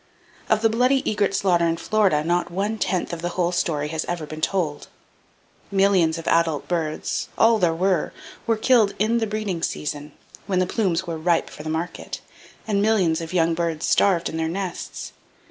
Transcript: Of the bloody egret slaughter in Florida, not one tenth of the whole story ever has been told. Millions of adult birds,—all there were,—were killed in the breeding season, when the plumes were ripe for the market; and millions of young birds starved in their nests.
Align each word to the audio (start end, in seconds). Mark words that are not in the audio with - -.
Of 0.49 0.63
the 0.63 0.69
bloody 0.71 1.07
egret 1.07 1.35
slaughter 1.35 1.67
in 1.67 1.77
Florida, 1.77 2.23
not 2.23 2.49
one 2.49 2.79
tenth 2.79 3.13
of 3.13 3.21
the 3.21 3.29
whole 3.37 3.51
story 3.51 3.91
ever 4.07 4.23
has 4.23 4.29
been 4.29 4.41
told. 4.41 4.87
Millions 5.69 6.17
of 6.17 6.27
adult 6.27 6.67
birds,—all 6.67 7.59
there 7.59 7.75
were,—were 7.75 8.57
killed 8.57 8.95
in 8.97 9.19
the 9.19 9.27
breeding 9.27 9.61
season, 9.61 10.13
when 10.47 10.57
the 10.57 10.65
plumes 10.65 11.05
were 11.05 11.19
ripe 11.19 11.51
for 11.51 11.61
the 11.61 11.69
market; 11.69 12.19
and 12.67 12.81
millions 12.81 13.21
of 13.21 13.31
young 13.31 13.53
birds 13.53 13.85
starved 13.85 14.27
in 14.27 14.37
their 14.37 14.49
nests. 14.49 15.13